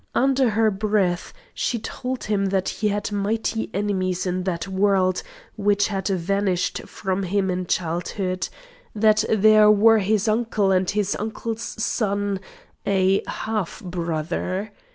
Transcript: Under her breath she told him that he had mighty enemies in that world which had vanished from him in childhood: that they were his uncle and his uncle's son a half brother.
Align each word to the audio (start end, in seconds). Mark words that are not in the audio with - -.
Under 0.15 0.49
her 0.49 0.71
breath 0.71 1.31
she 1.53 1.77
told 1.77 2.23
him 2.23 2.45
that 2.47 2.67
he 2.69 2.87
had 2.87 3.11
mighty 3.11 3.69
enemies 3.71 4.25
in 4.25 4.45
that 4.45 4.67
world 4.67 5.21
which 5.57 5.89
had 5.89 6.07
vanished 6.07 6.81
from 6.87 7.21
him 7.21 7.51
in 7.51 7.67
childhood: 7.67 8.49
that 8.95 9.23
they 9.29 9.63
were 9.65 9.99
his 9.99 10.27
uncle 10.27 10.71
and 10.71 10.89
his 10.89 11.15
uncle's 11.19 11.61
son 11.61 12.39
a 12.87 13.21
half 13.27 13.79
brother. 13.83 14.71